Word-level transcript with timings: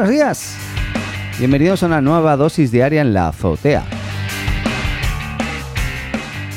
Buenos 0.00 0.14
días. 0.14 0.56
Bienvenidos 1.38 1.82
a 1.82 1.86
una 1.86 2.00
nueva 2.00 2.34
dosis 2.34 2.72
diaria 2.72 3.02
en 3.02 3.12
la 3.12 3.28
azotea. 3.28 3.84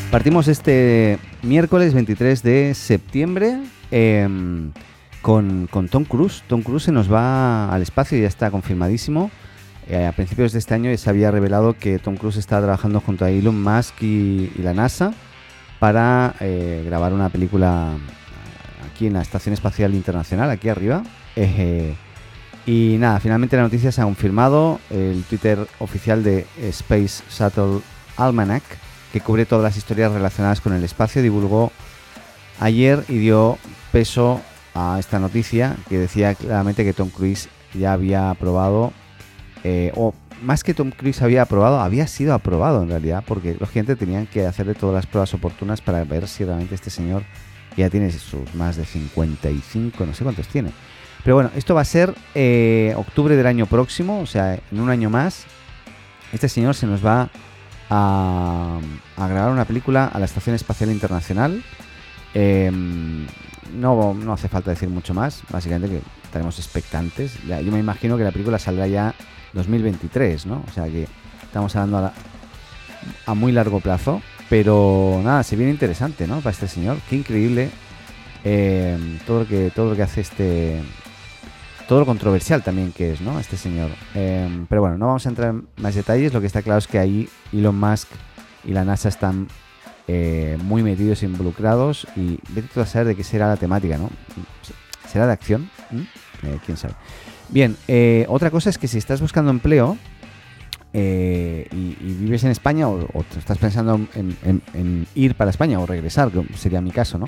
Partimos 0.10 0.48
este 0.48 1.20
miércoles 1.42 1.94
23 1.94 2.42
de 2.42 2.74
septiembre 2.74 3.60
em, 3.92 4.72
con, 5.22 5.68
Tom 5.92 6.06
Cruise. 6.06 6.42
Tom 6.48 6.62
Cruise 6.62 6.84
se 6.84 6.94
nos 6.94 7.12
va 7.12 7.68
al 7.74 7.82
espacio 7.82 8.18
y 8.18 8.22
ya 8.22 8.30
está 8.30 8.50
confirmadísimo. 8.50 9.30
Eh, 9.90 10.06
a 10.06 10.14
principios 10.14 10.54
de 10.54 10.60
este 10.60 10.76
año 10.76 10.98
se 10.98 11.10
había 11.10 11.30
revelado 11.30 11.74
que 11.78 12.00
Tom 12.00 12.16
Cruise 12.16 12.38
está 12.38 12.62
trabajando 12.62 13.02
junto 13.02 13.26
a 13.26 13.30
Elon 13.30 13.62
Musk 13.62 14.04
y, 14.04 14.54
la 14.60 14.74
NASA 14.74 15.14
para 15.80 16.34
eh, 16.40 16.82
grabar 16.86 17.12
una 17.12 17.28
película 17.28 17.90
aquí 18.90 19.08
en 19.08 19.14
la 19.16 19.22
Estación 19.22 19.52
Espacial 19.52 19.94
Internacional, 19.96 20.50
aquí 20.50 20.70
arriba. 20.70 21.04
Eh, 21.36 21.94
y 22.66 22.98
nada, 22.98 23.20
finalmente 23.20 23.58
la 23.58 23.64
noticia 23.64 23.92
se 23.92 24.02
ha 24.02 24.06
confirmado. 24.06 24.80
El 24.90 25.24
Twitter 25.24 25.68
oficial 25.80 26.24
de 26.24 26.46
Space 26.62 27.24
Shuttle 27.30 27.82
Almanac, 28.18 28.64
que 29.12 29.20
cubre 29.20 29.46
todas 29.46 29.64
las 29.64 29.78
historias 29.78 30.12
relacionadas 30.12 30.62
con 30.62 30.74
el 30.74 30.84
espacio, 30.84 31.22
divulgó 31.22 31.72
ayer 32.60 33.04
y 33.10 33.18
dio 33.18 33.58
peso 33.92 34.42
a 34.74 34.98
esta 35.00 35.20
noticia 35.20 35.76
que 35.90 35.98
decía 35.98 36.36
claramente 36.36 36.84
que 36.84 36.94
Tom 36.94 37.10
Cruise 37.10 37.50
ya 37.74 37.94
había 37.94 38.30
aprobado, 38.30 38.94
eh, 39.64 39.92
o 39.96 40.14
más 40.42 40.64
que 40.64 40.74
Tom 40.74 40.92
Cruise 40.92 41.22
había 41.22 41.42
aprobado, 41.42 41.80
había 41.80 42.08
sido 42.08 42.34
aprobado 42.34 42.84
en 42.84 42.90
realidad, 42.90 43.24
porque 43.28 43.56
los 43.60 43.70
gente 43.70 43.96
tenían 43.96 44.26
que 44.26 44.46
hacerle 44.46 44.74
todas 44.74 44.96
las 44.96 45.06
pruebas 45.06 45.34
oportunas 45.34 45.82
para 45.82 46.04
ver 46.04 46.28
si 46.28 46.44
realmente 46.44 46.76
este 46.76 46.90
señor 46.90 47.24
ya 47.76 47.90
tiene 47.90 48.12
sus 48.12 48.54
más 48.56 48.78
de 48.78 48.86
55, 48.86 50.06
no 50.06 50.14
sé 50.14 50.24
cuántos 50.24 50.48
tiene. 50.48 50.72
Pero 51.24 51.36
bueno, 51.36 51.52
esto 51.56 51.74
va 51.74 51.82
a 51.82 51.86
ser 51.86 52.14
eh, 52.36 52.94
octubre 52.98 53.36
del 53.36 53.48
año 53.48 53.66
próximo, 53.66 54.20
o 54.20 54.26
sea, 54.26 54.56
en 54.56 54.80
un 54.80 54.90
año 54.90 55.10
más. 55.10 55.46
Este 56.34 56.50
señor 56.50 56.76
se 56.76 56.86
nos 56.86 57.06
va 57.06 57.30
a, 57.90 58.80
grabar 59.18 59.52
una 59.52 59.66
película 59.66 60.08
a 60.08 60.20
la 60.20 60.26
Estación 60.26 60.56
Espacial 60.56 60.92
Internacional. 60.92 61.64
Em, 62.34 63.26
no, 63.76 64.14
no 64.14 64.34
hace 64.34 64.50
falta 64.50 64.72
decir 64.72 64.90
mucho 64.90 65.14
más, 65.14 65.44
básicamente 65.50 65.90
que 65.90 66.02
estaremos 66.24 66.58
expectantes. 66.60 67.38
yo 67.44 67.72
me 67.72 67.80
imagino 67.80 68.18
que 68.18 68.24
la 68.24 68.32
película 68.32 68.60
saldrá 68.60 68.88
ya 68.88 69.14
2023, 69.54 70.46
¿no? 70.46 70.64
O 70.68 70.72
sea 70.74 70.86
que 70.86 71.08
estamos 71.44 71.76
hablando 71.76 72.12
a 73.26 73.34
muy 73.34 73.52
largo 73.52 73.80
plazo. 73.80 74.22
Pero 74.50 75.22
nada, 75.24 75.44
se 75.44 75.56
viene 75.56 75.72
interesante, 75.72 76.28
¿no? 76.28 76.38
Para 76.38 76.52
este 76.52 76.68
señor. 76.68 76.98
Qué 77.10 77.16
increíble 77.16 77.70
eh, 78.44 79.20
todo, 79.26 79.40
lo 79.40 79.48
que, 79.48 79.72
todo 79.74 79.90
lo 79.90 79.96
que 79.96 80.04
hace 80.04 80.22
este... 80.22 80.82
Todo 81.88 82.00
lo 82.00 82.06
controversial 82.06 82.64
también 82.64 82.92
que 82.92 83.14
es, 83.14 83.22
¿no? 83.22 83.40
Este 83.40 83.58
señor. 83.58 83.92
Eh, 84.16 84.66
pero 84.70 84.82
bueno, 84.82 84.98
no 84.98 85.08
vamos 85.08 85.26
a 85.26 85.30
entrar 85.30 85.50
en 85.50 85.68
más 85.78 85.96
detalles. 85.96 86.34
Lo 86.34 86.42
que 86.42 86.48
está 86.48 86.62
claro 86.62 86.80
es 86.80 86.88
que 86.88 87.00
ahí 87.00 87.30
Elon 87.52 87.78
Musk 87.78 88.08
y 88.64 88.72
la 88.72 88.86
NASA 88.86 89.10
están 89.10 89.48
eh, 90.08 90.58
muy 90.64 90.84
metidos 90.84 91.24
involucrados. 91.24 92.08
Y 92.16 92.40
vete 92.50 92.80
a 92.80 92.86
saber 92.86 93.08
de 93.08 93.16
qué 93.16 93.24
será 93.24 93.48
la 93.48 93.58
temática, 93.58 93.98
¿no? 93.98 94.10
¿Será 95.12 95.28
de 95.28 95.34
acción? 95.34 95.70
¿Mm? 95.92 96.02
¿Quién 96.66 96.78
sabe? 96.78 96.96
Bien, 97.50 97.78
otra 98.28 98.50
cosa 98.50 98.70
es 98.70 98.78
que 98.78 98.88
si 98.88 98.98
estás 98.98 99.22
buscando 99.22 99.52
empleo, 99.52 99.98
eh, 100.96 101.68
y, 101.72 101.96
vives 102.14 102.44
en 102.44 102.52
España 102.52 102.88
o, 102.88 103.26
estás 103.36 103.58
pensando 103.58 104.00
en, 104.14 105.08
ir 105.16 105.36
para 105.36 105.50
España 105.50 105.80
o 105.80 105.88
regresar, 105.88 106.30
que 106.30 106.46
sería 106.56 106.82
mi 106.82 106.92
caso, 106.92 107.18
¿no? 107.18 107.26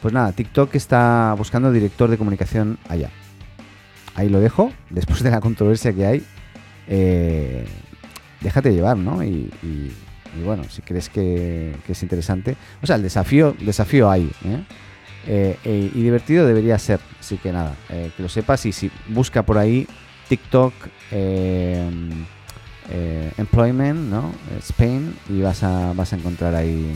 Pues 0.00 0.14
nada, 0.14 0.30
TikTok 0.30 0.74
está 0.76 1.34
buscando 1.36 1.72
director 1.72 2.08
de 2.08 2.16
comunicación 2.16 2.78
allá. 2.88 3.10
Ahí 4.18 4.28
lo 4.28 4.40
dejo, 4.40 4.72
después 4.90 5.22
de 5.22 5.30
la 5.30 5.40
controversia 5.40 5.92
que 5.92 6.04
hay, 6.04 6.26
eh, 6.88 7.64
déjate 8.40 8.72
llevar, 8.72 8.96
¿no? 8.96 9.22
Y, 9.22 9.48
bueno, 10.44 10.64
si 10.64 10.82
crees 10.82 11.08
que, 11.08 11.72
es 11.88 12.02
interesante. 12.02 12.56
O 12.82 12.86
sea, 12.88 12.96
el 12.96 13.02
desafío, 13.02 13.54
desafío 13.60 14.10
hay, 14.10 14.28
¿eh? 14.44 15.56
y 15.64 16.02
divertido 16.02 16.48
debería 16.48 16.76
ser, 16.80 16.98
así 17.20 17.36
que 17.36 17.52
nada, 17.52 17.76
que 17.88 18.20
lo 18.20 18.28
sepas 18.28 18.66
y 18.66 18.72
si 18.72 18.90
busca 19.08 19.44
por 19.44 19.56
ahí 19.56 19.86
TikTok 20.28 20.72
eh, 22.90 23.30
employment, 23.38 24.00
¿no? 24.10 24.32
Spain 24.58 25.14
y 25.28 25.42
vas 25.42 25.62
a, 25.62 25.92
vas 25.92 26.12
a 26.12 26.16
encontrar 26.16 26.56
ahí 26.56 26.92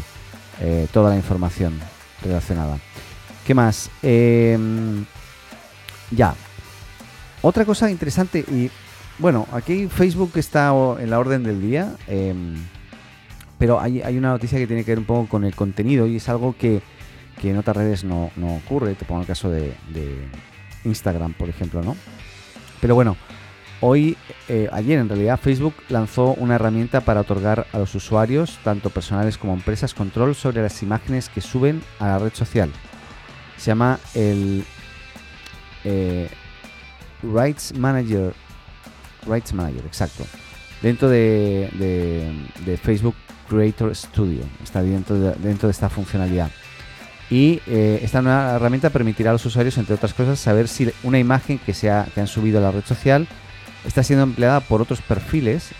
eh, 0.60 0.88
toda 0.92 1.10
la 1.10 1.16
información 1.16 1.78
relacionada. 2.20 2.78
¿Qué 3.46 3.54
más? 3.54 3.90
Ya. 6.10 6.34
Otra 7.42 7.64
cosa 7.64 7.90
interesante 7.90 8.40
y 8.40 8.70
bueno, 9.18 9.46
aquí 9.52 9.88
Facebook 9.88 10.32
está 10.36 10.72
en 10.98 11.10
la 11.10 11.18
orden 11.18 11.42
del 11.42 11.60
día, 11.60 11.94
em, 12.08 12.54
pero 13.58 13.80
hay, 13.80 14.00
una 14.16 14.30
noticia 14.30 14.58
que 14.58 14.66
tiene 14.66 14.84
que 14.84 14.92
ver 14.92 14.98
un 14.98 15.04
poco 15.04 15.28
con 15.28 15.44
el 15.44 15.54
contenido 15.54 16.06
y 16.06 16.16
es 16.16 16.28
algo 16.28 16.56
que, 16.56 16.82
en 17.42 17.58
otras 17.58 17.76
redes 17.76 18.04
no, 18.04 18.30
ocurre. 18.64 18.94
Te 18.94 19.04
pongo 19.04 19.20
el 19.20 19.26
caso 19.26 19.50
de, 19.50 19.74
de 19.92 20.28
Instagram, 20.84 21.34
por 21.34 21.48
ejemplo, 21.48 21.82
¿no? 21.82 21.96
Pero 22.80 22.94
bueno, 22.94 23.16
Hoy, 23.84 24.16
eh, 24.48 24.68
ayer 24.70 25.00
en 25.00 25.08
realidad, 25.08 25.40
Facebook 25.40 25.74
lanzó 25.88 26.34
una 26.34 26.54
herramienta 26.54 27.00
para 27.00 27.22
otorgar 27.22 27.66
a 27.72 27.78
los 27.78 27.92
usuarios, 27.96 28.60
tanto 28.62 28.90
personales 28.90 29.36
como 29.36 29.54
empresas, 29.54 29.92
control 29.92 30.36
sobre 30.36 30.62
las 30.62 30.84
imágenes 30.84 31.28
que 31.28 31.40
suben 31.40 31.82
a 31.98 32.06
la 32.06 32.18
red 32.20 32.32
social. 32.32 32.70
Se 33.56 33.72
llama 33.72 33.98
el 34.14 34.62
eh, 35.82 36.30
Rights 37.22 37.74
Manager. 37.76 38.34
Rights 39.26 39.52
Manager, 39.52 39.84
exacto. 39.86 40.24
Dentro 40.82 41.08
de, 41.08 42.78
Facebook 42.82 43.14
Creator 43.48 43.94
Studio. 43.94 44.42
Está 44.62 44.82
dentro 44.82 45.18
de, 45.18 45.34
dentro 45.36 45.68
de 45.68 45.72
esta 45.72 45.88
funcionalidad. 45.88 46.50
Y 47.30 47.60
eh, 47.66 48.00
esta 48.02 48.20
nueva 48.20 48.56
herramienta 48.56 48.90
permitirá 48.90 49.30
a 49.30 49.32
los 49.32 49.46
usuarios, 49.46 49.78
entre 49.78 49.94
otras 49.94 50.12
cosas, 50.12 50.38
saber 50.38 50.68
si 50.68 50.90
una 51.02 51.18
imagen 51.18 51.58
que, 51.58 51.72
se 51.72 51.90
que 52.14 52.20
han 52.20 52.26
subido 52.26 52.58
a 52.58 52.62
la 52.62 52.70
red 52.70 52.84
social 52.84 53.26
está 53.86 54.02
siendo 54.02 54.22
empleada 54.22 54.60
por 54.60 54.82
otros 54.82 55.00
perfiles, 55.00 55.70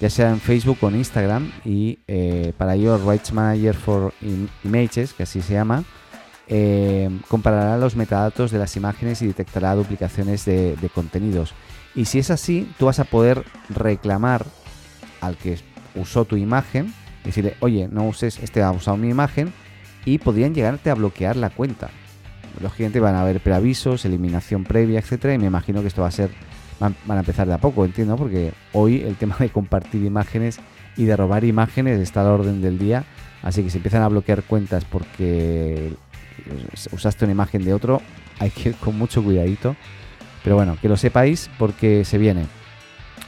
ya 0.00 0.10
sea 0.10 0.30
en 0.30 0.40
Facebook 0.40 0.78
o 0.80 0.88
en 0.88 0.96
Instagram, 0.96 1.52
y 1.64 2.00
eh, 2.08 2.52
para 2.58 2.74
ello 2.74 2.98
Rights 2.98 3.32
Manager 3.32 3.74
for 3.74 4.12
Images, 4.64 5.12
que 5.12 5.22
así 5.22 5.40
se 5.40 5.54
llama, 5.54 5.84
eh, 6.48 7.10
comparará 7.28 7.76
los 7.78 7.96
metadatos 7.96 8.50
de 8.50 8.58
las 8.58 8.76
imágenes 8.76 9.22
y 9.22 9.26
detectará 9.26 9.74
duplicaciones 9.74 10.44
de, 10.44 10.90
contenidos. 10.94 11.54
Y 11.94 12.06
si 12.06 12.18
es 12.18 12.30
así, 12.30 12.70
tú 12.78 12.86
vas 12.86 13.00
a 13.00 13.04
poder 13.04 13.44
reclamar 13.68 14.46
al 15.20 15.36
que 15.36 15.58
usó 15.94 16.24
tu 16.24 16.36
imagen, 16.36 16.92
decirle, 17.24 17.56
oye, 17.60 17.88
no 17.90 18.06
uses, 18.06 18.38
este 18.38 18.62
ha 18.62 18.70
usado 18.70 18.96
mi 18.96 19.08
imagen, 19.08 19.52
y 20.04 20.18
podrían 20.18 20.54
llegarte 20.54 20.90
a 20.90 20.94
bloquear 20.94 21.36
la 21.36 21.50
cuenta. 21.50 21.90
Lógicamente 22.62 23.00
van 23.00 23.14
a 23.14 23.20
haber 23.20 23.40
preavisos, 23.40 24.04
eliminación 24.04 24.64
previa, 24.64 25.00
etcétera, 25.00 25.34
y 25.34 25.38
me 25.38 25.46
imagino 25.46 25.82
que 25.82 25.88
esto 25.88 26.02
va 26.02 26.08
a 26.08 26.12
ser 26.12 26.30
van, 26.80 26.94
a 27.08 27.20
empezar 27.20 27.46
de 27.46 27.54
a 27.54 27.58
poco, 27.58 27.84
entiendo, 27.84 28.16
porque 28.16 28.52
hoy 28.72 29.02
el 29.02 29.16
tema 29.16 29.36
de 29.38 29.50
compartir 29.50 30.04
imágenes 30.04 30.60
y 30.96 31.04
de 31.04 31.16
robar 31.16 31.44
imágenes 31.44 31.98
está 32.00 32.22
al 32.22 32.28
orden 32.28 32.62
del 32.62 32.78
día. 32.78 33.04
Así 33.42 33.62
que 33.62 33.70
si 33.70 33.78
empiezan 33.78 34.02
a 34.02 34.08
bloquear 34.08 34.42
cuentas 34.42 34.84
porque 34.84 35.94
usaste 36.92 37.24
una 37.24 37.32
imagen 37.32 37.64
de 37.64 37.74
otro, 37.74 38.02
hay 38.38 38.50
que 38.50 38.70
ir 38.70 38.74
con 38.76 38.96
mucho 38.96 39.22
cuidadito. 39.22 39.76
Pero 40.44 40.56
bueno, 40.56 40.78
que 40.80 40.88
lo 40.88 40.96
sepáis 40.96 41.50
porque 41.58 42.04
se 42.04 42.18
viene. 42.18 42.46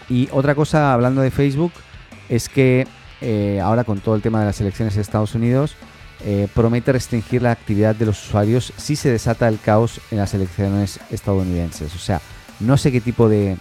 Y 0.09 0.29
otra 0.33 0.55
cosa, 0.55 0.93
hablando 0.93 1.23
de 1.23 1.31
Facebook, 1.31 1.73
es 2.29 2.49
que 2.49 2.87
eh, 3.21 3.61
ahora 3.63 3.85
con 3.85 4.01
todo 4.01 4.15
el 4.15 4.23
tema 4.23 4.41
de 4.41 4.47
las 4.47 4.61
elecciones 4.61 4.95
de 4.95 5.03
Estados 5.03 5.35
Unidos, 5.35 5.77
eh, 6.25 6.49
promete 6.55 6.93
restringir 6.93 7.43
la 7.43 7.51
actividad 7.51 7.95
de 7.95 8.07
los 8.07 8.27
usuarios 8.27 8.73
si 8.77 8.95
se 8.95 9.11
desata 9.11 9.49
el 9.49 9.59
caos 9.59 10.01
en 10.11 10.19
las 10.19 10.35
elecciones 10.35 11.01
estadounidenses. 11.11 11.95
O 11.95 11.99
sea, 11.99 12.21
no 12.61 12.77
sé 12.77 12.93
qué 12.93 13.01
tipo 13.01 13.29
de, 13.29 13.57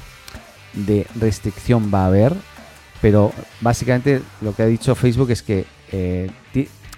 restricción 1.20 1.92
va 1.94 2.04
a 2.04 2.08
haber, 2.08 2.34
pero 3.02 3.32
básicamente 3.62 4.22
lo 4.42 4.54
que 4.54 4.64
ha 4.64 4.68
dicho 4.68 4.94
Facebook 4.96 5.32
es 5.32 5.42
que 5.42 5.66
eh, 5.92 6.30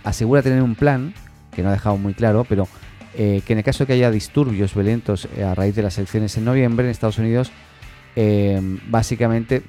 asegura 0.04 0.42
tener 0.42 0.62
un 0.62 0.76
plan, 0.76 1.14
que 1.52 1.62
no 1.64 1.70
ha 1.70 1.74
dejado 1.74 1.98
muy 1.98 2.14
claro, 2.14 2.46
pero 2.48 2.68
eh, 3.14 3.42
que 3.46 3.54
en 3.54 3.60
el 3.60 3.66
caso 3.66 3.84
de 3.84 3.88
que 3.88 3.94
haya 3.94 4.12
disturbios 4.12 4.74
violentos 4.74 5.28
eh, 5.36 5.44
a 5.44 5.54
raíz 5.54 5.76
de 5.76 5.84
las 5.84 5.98
elecciones 5.98 6.38
en 6.38 6.46
noviembre 6.46 6.86
en 6.86 6.92
Estados 6.92 7.18
Unidos, 7.18 7.52
básicamente 8.90 9.64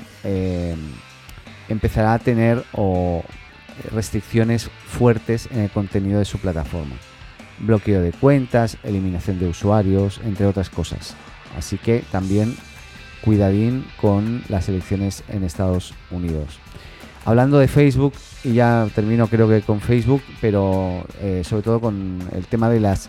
empezará 1.68 2.14
a 2.14 2.18
tener 2.18 2.64
restricciones 3.92 4.68
fuertes 4.86 5.48
en 5.52 5.60
el 5.60 5.70
contenido 5.70 6.18
de 6.18 6.24
su 6.24 6.38
plataforma. 6.38 6.96
Bloqueo 7.60 8.02
de 8.02 8.12
cuentas, 8.12 8.78
eliminación 8.82 9.38
de 9.38 9.48
usuarios, 9.48 10.20
entre 10.24 10.46
otras 10.46 10.70
cosas. 10.70 11.14
Así 11.56 11.78
que 11.78 12.02
también 12.10 12.56
cuidadín 13.22 13.86
con 14.00 14.42
las 14.48 14.68
elecciones 14.68 15.22
en 15.28 15.44
Estados 15.44 15.94
Unidos. 16.10 16.58
Hablando 17.24 17.58
de 17.58 17.68
Facebook, 17.68 18.14
y 18.42 18.54
ya 18.54 18.88
termino 18.94 19.28
creo 19.28 19.48
que 19.48 19.62
con 19.62 19.80
Facebook, 19.80 20.22
pero 20.40 21.04
eh, 21.20 21.42
sobre 21.44 21.62
todo 21.62 21.80
con 21.80 22.18
el 22.32 22.46
tema 22.46 22.68
de 22.68 22.80
las 22.80 23.08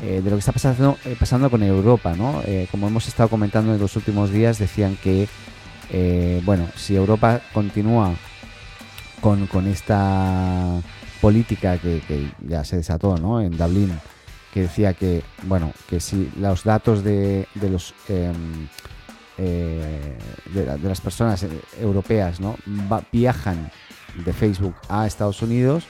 de 0.00 0.20
lo 0.22 0.30
que 0.30 0.40
está 0.40 0.52
pasando, 0.52 0.98
pasando 1.18 1.48
con 1.48 1.62
Europa, 1.62 2.14
¿no? 2.14 2.42
como 2.70 2.88
hemos 2.88 3.06
estado 3.08 3.30
comentando 3.30 3.72
en 3.72 3.80
los 3.80 3.96
últimos 3.96 4.30
días, 4.30 4.58
decían 4.58 4.98
que, 5.02 5.28
bueno, 6.44 6.68
si 6.76 6.96
Europa 6.96 7.40
continúa 7.54 8.12
con, 9.24 9.46
con 9.46 9.66
esta 9.66 10.82
política 11.24 11.78
que, 11.78 12.30
ya 12.46 12.62
se 12.64 12.76
desató 12.76 13.16
¿no? 13.16 13.40
en 13.40 13.56
Dublín, 13.56 13.98
que 14.52 14.60
decía 14.62 14.92
que, 14.92 15.22
bueno, 15.44 15.72
que 15.88 15.98
si 15.98 16.30
los 16.36 16.64
datos 16.64 17.02
de, 17.02 17.48
de 17.54 17.70
los 17.70 17.94
em, 18.10 18.68
eh, 19.38 20.16
de, 20.52 20.88
las 20.88 21.00
personas 21.00 21.42
eh, 21.42 21.48
europeas 21.80 22.40
¿no? 22.40 22.56
viajan 23.12 23.70
de 24.24 24.32
Facebook 24.32 24.74
a 24.88 25.06
Estados 25.06 25.42
Unidos, 25.42 25.84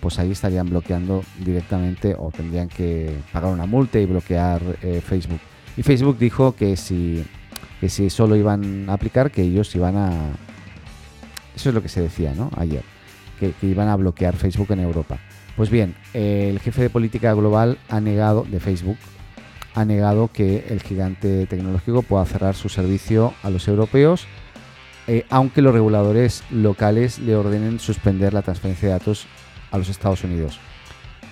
pues 0.00 0.18
ahí 0.18 0.30
estarían 0.30 0.68
bloqueando 0.68 1.24
directamente 1.38 2.14
o 2.18 2.30
tendrían 2.30 2.68
que 2.68 3.18
pagar 3.32 3.52
una 3.52 3.66
multa 3.66 3.98
y 3.98 4.06
bloquear 4.06 4.62
eh, 4.82 5.00
Facebook. 5.00 5.40
Y 5.76 5.82
Facebook 5.82 6.18
dijo 6.18 6.54
que 6.54 6.76
si, 6.76 7.24
que 7.80 7.88
si 7.88 8.08
solo 8.08 8.36
iban 8.36 8.88
a 8.88 8.94
aplicar, 8.94 9.30
que 9.30 9.42
ellos 9.42 9.74
iban 9.74 9.96
a... 9.96 10.10
Eso 11.54 11.70
es 11.70 11.74
lo 11.74 11.82
que 11.82 11.88
se 11.88 12.00
decía 12.00 12.32
¿no? 12.34 12.50
ayer 12.56 12.82
que, 13.38 13.54
iban 13.62 13.88
a 13.88 13.96
bloquear 13.96 14.36
Facebook 14.36 14.72
en 14.72 14.80
Europa. 14.80 15.18
Pues 15.56 15.70
bien, 15.70 15.94
el 16.12 16.60
jefe 16.60 16.82
de 16.82 16.90
política 16.90 17.32
global 17.34 17.78
ha 17.88 18.00
negado, 18.00 18.44
de 18.48 18.60
Facebook, 18.60 18.98
ha 19.76 19.84
negado 19.84 20.28
que 20.32 20.64
el 20.70 20.82
gigante 20.82 21.46
tecnológico 21.46 22.02
pueda 22.02 22.24
cerrar 22.24 22.54
su 22.56 22.70
servicio 22.70 23.34
a 23.42 23.50
los 23.50 23.68
europeos, 23.68 24.26
eh, 25.06 25.26
aunque 25.28 25.60
los 25.60 25.74
reguladores 25.74 26.42
locales 26.50 27.18
le 27.18 27.36
ordenen 27.36 27.78
suspender 27.78 28.32
la 28.32 28.40
transferencia 28.40 28.88
de 28.88 28.94
datos 28.94 29.26
a 29.70 29.76
los 29.76 29.90
Estados 29.90 30.24
Unidos. 30.24 30.58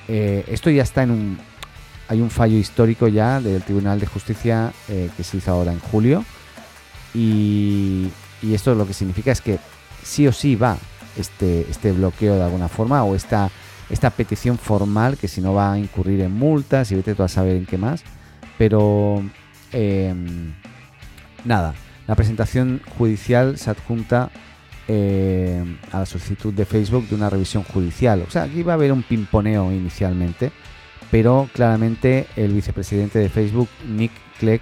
Eh, 0.08 0.44
esto 0.49 0.70
ya 0.70 0.82
está 0.82 1.02
en 1.02 1.11
un... 1.11 1.38
Hay 2.06 2.20
un 2.20 2.29
fallo 2.29 2.58
histórico 2.58 3.08
ya 3.08 3.41
del 3.41 3.62
Tribunal 3.62 3.99
de 3.99 4.05
Justicia 4.05 4.75
eh, 4.90 5.08
que 5.17 5.25
se 5.25 5.38
hizo 5.38 5.50
ahora 5.50 5.73
en 5.73 5.81
julio 5.81 6.23
y, 7.14 8.08
y 8.43 8.52
esto 8.52 8.75
lo 8.75 8.87
que 8.87 8.93
significa 8.93 9.32
es 9.32 9.40
que 9.40 9.58
sí 10.02 10.29
o 10.29 10.32
sí 10.32 10.55
va 10.55 10.76
este, 11.17 11.62
este 11.70 11.93
bloqueo 11.93 12.37
de 12.37 12.43
alguna 12.43 12.69
forma 12.69 13.02
o 13.05 13.14
esta, 13.14 13.50
esta 13.88 14.11
petición 14.11 14.58
formal 14.58 15.17
que 15.17 15.29
si 15.29 15.40
no 15.40 15.55
va 15.55 15.73
a 15.73 15.79
incurrir 15.79 16.20
en 16.20 16.32
multas 16.32 16.93
y 16.93 16.94
vete 16.94 17.14
tú 17.14 17.23
a 17.23 17.29
saber 17.29 17.56
en 17.56 17.64
qué 17.64 17.79
más. 17.79 18.05
Pero 18.59 19.23
em, 19.73 20.53
nada, 21.45 21.75
la 22.06 22.15
presentación 22.15 22.81
judicial 22.99 23.59
se 23.59 23.71
adjunta 23.71 24.31
em, 24.89 25.77
a 25.93 26.01
la 26.01 26.06
solicitud 26.06 26.53
de 26.53 26.65
Facebook 26.65 27.09
de 27.09 27.15
una 27.15 27.31
revisión 27.31 27.62
judicial. 27.65 28.25
O 28.27 28.31
sea, 28.31 28.45
aquí 28.45 28.62
va 28.62 28.73
a 28.73 28.77
haber 28.77 28.93
un 28.93 29.03
pimponeo 29.03 29.73
inicialmente, 29.73 30.53
pero 31.11 31.49
claramente 31.53 32.27
el 32.37 32.53
vicepresidente 32.53 33.19
de 33.19 33.29
Facebook, 33.29 33.69
Nick 33.89 34.12
Clegg, 34.39 34.61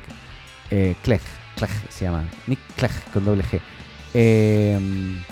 eh, 0.70 0.94
Clegg, 1.02 1.22
Clegg 1.56 1.70
se 1.88 2.04
llama, 2.04 2.24
Nick 2.46 2.60
Clegg 2.76 2.92
con 3.12 3.24
doble 3.24 3.44
G, 3.44 3.60
eh, 4.14 4.78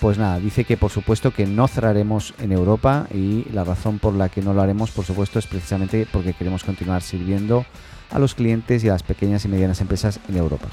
pues 0.00 0.16
nada, 0.16 0.38
dice 0.38 0.64
que 0.64 0.76
por 0.76 0.90
supuesto 0.90 1.32
que 1.32 1.46
no 1.46 1.68
cerraremos 1.68 2.34
en 2.38 2.52
Europa 2.52 3.06
y 3.12 3.44
la 3.52 3.64
razón 3.64 3.98
por 3.98 4.14
la 4.14 4.28
que 4.28 4.40
no 4.40 4.54
lo 4.54 4.62
haremos, 4.62 4.90
por 4.90 5.04
supuesto, 5.04 5.38
es 5.38 5.46
precisamente 5.46 6.06
porque 6.10 6.32
queremos 6.32 6.64
continuar 6.64 7.02
sirviendo 7.02 7.66
a 8.10 8.18
los 8.18 8.34
clientes 8.34 8.82
y 8.82 8.88
a 8.88 8.92
las 8.92 9.02
pequeñas 9.02 9.44
y 9.44 9.48
medianas 9.48 9.80
empresas 9.80 10.18
en 10.28 10.36
Europa. 10.36 10.68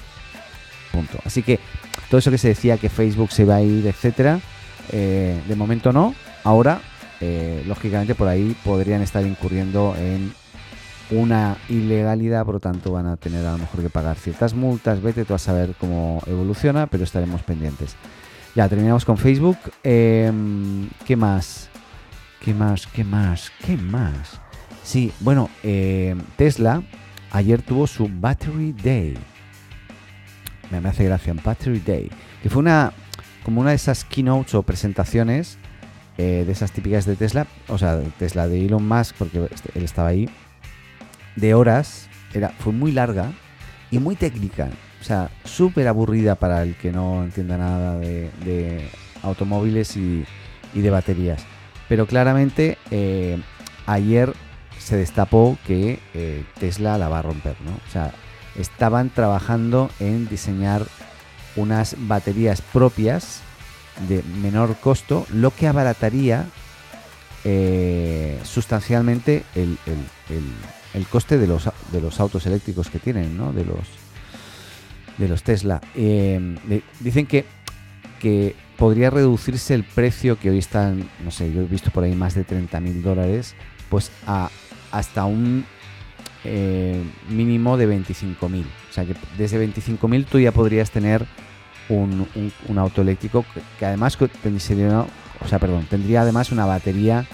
Punto. 0.92 1.19
Así 1.25 1.44
que 1.44 1.59
todo 2.09 2.19
eso 2.19 2.31
que 2.31 2.38
se 2.38 2.50
decía 2.50 2.77
que 2.77 2.89
Facebook 2.89 3.31
se 3.31 3.45
va 3.45 3.57
a 3.57 3.62
ir, 3.62 3.86
etcétera, 3.86 4.39
eh, 4.92 5.42
de 5.48 5.56
momento 5.56 5.92
no. 5.92 6.15
Ahora, 6.44 6.81
eh, 7.19 7.63
lógicamente, 7.68 8.15
por 8.15 8.27
ahí 8.27 8.56
podrían 8.63 9.01
estar 9.01 9.25
incurriendo 9.25 9.95
en 9.98 10.33
una 11.12 11.57
ilegalidad, 11.69 12.45
por 12.45 12.56
lo 12.56 12.59
tanto 12.59 12.92
van 12.92 13.07
a 13.07 13.18
tener 13.18 13.45
a 13.45 13.54
lo 13.54 13.57
mejor 13.59 13.81
que 13.81 13.89
pagar 13.89 14.18
ciertas 14.18 14.54
multas, 14.54 15.01
vete 15.01 15.25
tú 15.25 15.33
a 15.33 15.39
saber 15.39 15.75
cómo 15.80 16.21
evoluciona, 16.25 16.88
pero 16.88 17.04
estaremos 17.04 17.42
pendientes. 17.44 17.95
Ya, 18.56 18.68
terminamos 18.68 19.06
con 19.06 19.18
Facebook. 19.18 19.57
Em, 19.83 20.89
¿Qué 21.06 21.15
más? 21.15 21.69
¿Qué 22.44 22.54
más? 22.54 22.88
¿Qué 22.88 23.04
más? 23.04 23.51
¿Qué 23.65 23.77
más? 23.77 24.42
Sí, 24.83 25.12
bueno, 25.19 25.50
em, 25.63 26.19
Tesla 26.36 26.81
ayer 27.31 27.62
tuvo 27.62 27.88
su 27.88 28.09
Battery 28.12 28.74
Day. 28.74 29.18
Me, 30.71 30.89
hace 30.89 31.06
gracia, 31.06 31.33
Battery 31.33 31.80
Day. 31.80 32.12
Que 32.42 32.50
fue 32.50 32.59
una 32.62 32.94
como 33.44 33.62
una 33.62 33.69
de 33.69 33.77
esas 33.77 34.04
keynotes 34.04 34.56
o 34.56 34.63
presentaciones 34.63 35.57
eh, 36.18 36.44
de 36.45 36.51
esas 36.51 36.71
típicas 36.71 37.06
de 37.06 37.15
Tesla, 37.15 37.48
o 37.68 37.77
sea, 37.77 38.01
Tesla 38.18 38.48
de 38.48 38.65
Elon 38.65 38.86
Musk, 38.86 39.15
porque 39.18 39.48
este, 39.54 39.69
él 39.75 39.86
estaba 39.86 40.09
ahí, 40.09 40.27
de 41.38 41.54
horas, 41.54 42.10
era, 42.34 42.50
fue 42.50 42.74
muy 42.74 42.92
larga 42.92 43.31
y 43.89 44.00
muy 44.00 44.16
técnica. 44.16 44.69
O 45.00 45.04
sea, 45.04 45.30
súper 45.45 45.88
aburrida 45.88 46.36
para 46.36 46.63
el 46.63 46.75
que 46.75 46.92
no 46.92 47.24
entienda 47.24 47.57
nada 47.57 47.98
de, 47.98 48.89
automóviles 49.24 49.95
y, 49.95 50.25
de 50.74 50.89
baterías. 50.89 51.44
Pero 51.88 52.06
claramente 52.06 52.78
eh, 52.92 53.39
ayer 53.86 54.34
se 54.80 54.98
destapó 54.98 55.57
que 55.66 56.00
eh, 56.13 56.44
Tesla 56.60 56.98
la 56.98 57.10
va 57.10 57.19
a 57.19 57.24
romper, 57.24 57.56
¿no? 57.62 57.72
O 57.72 57.92
sea, 57.92 58.12
estaban 58.57 59.10
trabajando 59.10 59.90
en 60.00 60.28
diseñar 60.28 60.83
unas 61.56 61.95
baterías 61.98 62.62
propias 62.62 63.42
de 64.07 64.22
menor 64.42 64.75
costo, 64.75 65.25
lo 65.31 65.51
que 65.51 65.68
abarataría 65.68 66.45
eh, 67.44 68.40
sustancialmente 68.44 69.44
el 69.56 69.78
coste 71.10 71.38
de 71.38 71.48
los, 71.48 71.69
de 71.92 72.01
los 72.01 72.19
autos 72.19 72.45
eléctricos 72.45 72.89
que 72.89 73.00
tienen, 73.00 73.38
¿no? 73.38 73.54
De 73.54 73.66
los, 73.66 73.88
de 75.18 75.28
los 75.28 75.44
Tesla. 75.44 75.81
Em, 75.95 76.57
dicen 77.00 77.25
que, 77.25 77.45
que 78.19 78.56
podría 78.78 79.10
reducirse 79.10 79.74
el 79.74 79.84
precio 79.84 80.39
que 80.39 80.50
hoy 80.50 80.60
están, 80.60 81.10
no 81.24 81.31
sé, 81.31 81.51
yo 81.54 81.62
he 81.62 81.66
visto 81.66 81.92
por 81.92 82.04
ahí 82.04 82.16
más 82.16 82.36
de 82.36 82.44
30 82.44 82.80
mil 82.80 83.01
dólares, 83.01 83.56
pues 83.89 84.12
a 84.25 84.50
hasta 84.92 85.25
un 85.25 85.66
eh, 86.44 87.04
mínimo 87.30 87.78
de 87.78 87.86
25 87.86 88.50
mil. 88.50 88.66
O 88.90 88.94
sea 88.94 89.06
que 89.06 89.16
desde 89.38 89.57
25 89.57 90.07
mil 90.07 90.25
tú 90.25 90.40
ya 90.40 90.51
podrías 90.51 90.92
tener 90.92 91.25
un, 91.90 92.28
un, 92.68 92.78
auto 92.78 93.02
eléctrico 93.02 93.45
que, 93.80 93.85
además 93.85 94.18
tendría, 94.42 95.02
o 95.02 95.47
sea, 95.47 95.59
perdón, 95.59 95.85
tendría 95.90 96.21
además 96.21 96.52
una 96.52 96.66
batería 96.66 97.26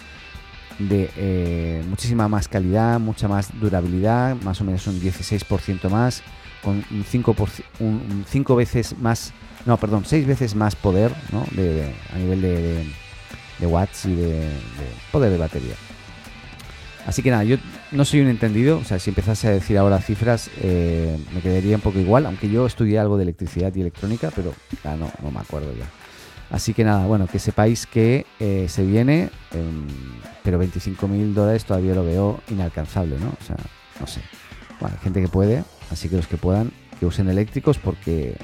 de 0.79 1.09
eh, 1.15 1.83
muchísima 1.87 2.27
más 2.27 2.47
calidad, 2.47 2.99
mucha 2.99 3.27
más 3.27 3.49
durabilidad, 3.59 4.35
más 4.43 4.59
o 4.61 4.63
menos 4.63 4.85
un 4.87 4.99
16% 4.99 5.89
más, 5.89 6.23
con 6.63 6.83
un 6.91 7.03
5, 7.03 7.35
un, 7.79 8.25
5 8.27 8.55
veces 8.55 8.97
más, 8.99 9.33
no, 9.65 9.77
perdón, 9.77 10.03
6 10.05 10.25
veces 10.25 10.55
más 10.55 10.75
poder 10.75 11.11
¿no? 11.31 11.45
de, 11.51 11.93
a 12.13 12.17
nivel 12.17 12.41
de, 12.41 12.85
de, 13.59 13.67
watts 13.67 14.05
y 14.05 14.15
de, 14.15 14.49
poder 15.11 15.31
de 15.31 15.37
batería. 15.37 15.75
Así 17.05 17.21
que 17.21 17.31
nada, 17.31 17.43
yo 17.43 17.57
no 17.91 18.05
soy 18.05 18.21
un 18.21 18.29
entendido, 18.29 18.77
o 18.77 18.83
sea, 18.85 18.97
si 18.97 19.09
empezase 19.09 19.49
a 19.49 19.51
decir 19.51 19.77
ahora 19.77 19.99
cifras 19.99 20.49
eh, 20.61 21.19
me 21.33 21.41
quedaría 21.41 21.75
un 21.75 21.81
poco 21.81 21.99
igual, 21.99 22.25
aunque 22.25 22.49
yo 22.49 22.65
estudié 22.65 22.97
algo 22.97 23.17
de 23.17 23.23
electricidad 23.23 23.75
y 23.75 23.81
electrónica, 23.81 24.31
pero 24.33 24.53
ya 24.83 24.95
no, 24.95 25.11
no 25.21 25.31
me 25.31 25.39
acuerdo 25.39 25.73
ya. 25.77 25.85
Así 26.53 26.75
que 26.75 26.83
nada, 26.83 27.07
bueno, 27.07 27.25
que 27.25 27.39
sepáis 27.39 27.87
que 27.87 28.27
eh, 28.39 28.67
se 28.69 28.85
viene, 28.85 29.31
em, 29.53 29.87
pero 30.43 30.59
25 30.59 31.07
mil 31.07 31.33
dólares 31.33 31.65
todavía 31.65 31.95
lo 31.95 32.05
veo 32.05 32.41
inalcanzable, 32.47 33.17
¿no? 33.17 33.29
O 33.29 33.43
sea, 33.43 33.57
no 33.99 34.05
sé. 34.05 34.21
Bueno, 34.79 34.95
hay 34.95 35.03
gente 35.03 35.19
que 35.19 35.27
puede, 35.27 35.63
así 35.89 36.09
que 36.09 36.15
los 36.15 36.27
que 36.27 36.37
puedan, 36.37 36.71
que 36.99 37.07
usen 37.07 37.27
eléctricos 37.27 37.79
porque 37.79 38.37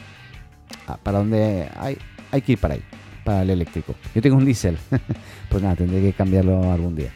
ah, 0.87 0.97
para 1.03 1.19
donde 1.19 1.69
hay, 1.79 1.99
hay 2.31 2.41
que 2.41 2.53
ir 2.53 2.57
para 2.57 2.73
ahí, 2.73 2.81
para 3.23 3.43
el 3.43 3.51
eléctrico. 3.51 3.93
Yo 4.15 4.23
tengo 4.23 4.37
un 4.37 4.45
diésel, 4.45 4.79
pues 5.49 5.61
nada, 5.61 5.75
tendré 5.75 6.01
que 6.01 6.13
cambiarlo 6.13 6.71
algún 6.71 6.95
día. 6.95 7.13